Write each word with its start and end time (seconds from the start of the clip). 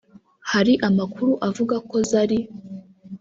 Hari 0.51 0.73
amakuru 0.87 1.31
avuga 1.47 1.75
ko 1.89 1.95
Zari 2.09 2.39